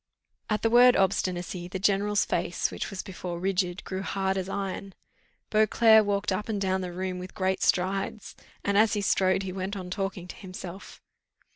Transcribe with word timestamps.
At 0.49 0.63
the 0.63 0.69
word 0.71 0.95
obstinacy, 0.95 1.67
the 1.67 1.77
general's 1.77 2.25
face, 2.25 2.71
which 2.71 2.89
was 2.89 3.03
before 3.03 3.39
rigid, 3.39 3.83
grew 3.83 4.01
hard 4.01 4.35
as 4.35 4.49
iron. 4.49 4.95
Beauclerc 5.51 6.03
walked 6.07 6.31
up 6.31 6.49
and 6.49 6.59
down 6.59 6.81
the 6.81 6.91
room 6.91 7.19
with 7.19 7.35
great 7.35 7.61
strides, 7.61 8.35
and 8.63 8.79
as 8.79 8.93
he 8.93 9.01
strode 9.01 9.43
he 9.43 9.53
went 9.53 9.75
on 9.77 9.91
talking 9.91 10.27
to 10.29 10.35
himself. 10.37 11.03